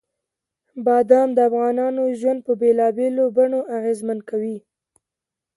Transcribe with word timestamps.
بادام 0.85 1.29
د 1.33 1.39
افغانانو 1.49 2.03
ژوند 2.19 2.39
په 2.47 2.53
بېلابېلو 2.61 3.23
بڼو 3.35 3.61
اغېزمن 3.77 4.19
کوي. 4.29 4.57